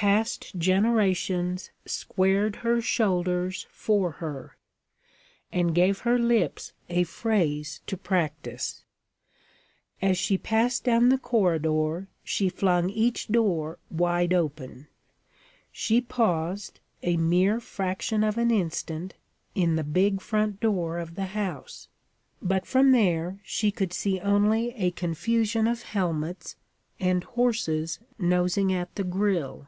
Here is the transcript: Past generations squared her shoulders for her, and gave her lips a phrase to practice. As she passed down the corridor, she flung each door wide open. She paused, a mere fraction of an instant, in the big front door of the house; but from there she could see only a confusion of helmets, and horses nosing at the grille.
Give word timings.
Past 0.00 0.54
generations 0.56 1.72
squared 1.84 2.54
her 2.62 2.80
shoulders 2.80 3.66
for 3.68 4.12
her, 4.22 4.56
and 5.50 5.74
gave 5.74 6.02
her 6.02 6.20
lips 6.20 6.72
a 6.88 7.02
phrase 7.02 7.80
to 7.88 7.96
practice. 7.96 8.84
As 10.00 10.16
she 10.16 10.38
passed 10.38 10.84
down 10.84 11.08
the 11.08 11.18
corridor, 11.18 12.06
she 12.22 12.48
flung 12.48 12.90
each 12.90 13.26
door 13.26 13.80
wide 13.90 14.32
open. 14.32 14.86
She 15.72 16.00
paused, 16.00 16.78
a 17.02 17.16
mere 17.16 17.58
fraction 17.58 18.22
of 18.22 18.38
an 18.38 18.52
instant, 18.52 19.16
in 19.56 19.74
the 19.74 19.82
big 19.82 20.20
front 20.20 20.60
door 20.60 20.98
of 21.00 21.16
the 21.16 21.26
house; 21.34 21.88
but 22.40 22.66
from 22.66 22.92
there 22.92 23.40
she 23.42 23.72
could 23.72 23.92
see 23.92 24.20
only 24.20 24.70
a 24.76 24.92
confusion 24.92 25.66
of 25.66 25.82
helmets, 25.82 26.54
and 27.00 27.24
horses 27.24 27.98
nosing 28.16 28.72
at 28.72 28.94
the 28.94 29.02
grille. 29.02 29.66